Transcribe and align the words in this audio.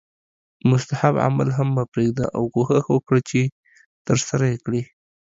مستحب 0.69 1.15
عمل 1.25 1.49
هم 1.57 1.67
مه 1.75 1.83
پریږده 1.93 2.25
او 2.37 2.43
کوښښ 2.53 2.85
وکړه 2.91 3.19
چې 3.29 3.41
ترسره 4.07 4.45
یې 4.51 4.57
کړې 4.65 4.81